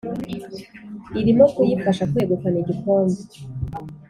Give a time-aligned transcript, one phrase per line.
[1.19, 3.19] irimo kuyifasha kwegukana igikombe.